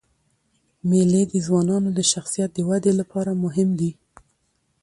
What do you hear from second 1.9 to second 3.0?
د شخصیت د ودي